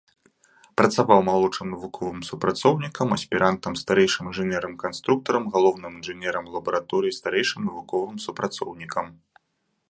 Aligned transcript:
Працаваў 0.81 1.19
малодшым 1.27 1.67
навуковым 1.73 2.21
супрацоўнікам, 2.29 3.07
аспірантам, 3.17 3.73
старэйшым 3.81 4.31
інжынерам-канструктарам, 4.31 5.43
галоўным 5.57 5.91
інжынерам 6.01 6.45
лабараторыі, 6.57 7.17
старэйшым 7.19 7.61
навуковым 7.71 8.17
супрацоўнікам. 8.27 9.05